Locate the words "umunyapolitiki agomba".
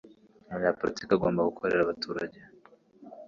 0.49-1.49